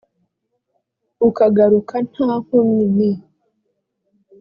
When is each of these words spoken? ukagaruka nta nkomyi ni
ukagaruka 1.27 1.95
nta 2.09 2.29
nkomyi 2.43 2.85
ni 2.95 3.11